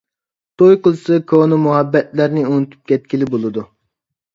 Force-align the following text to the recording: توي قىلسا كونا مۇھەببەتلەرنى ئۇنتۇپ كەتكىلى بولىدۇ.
توي 0.61 0.77
قىلسا 0.87 1.21
كونا 1.33 1.61
مۇھەببەتلەرنى 1.67 2.49
ئۇنتۇپ 2.51 2.95
كەتكىلى 2.95 3.33
بولىدۇ. 3.35 3.73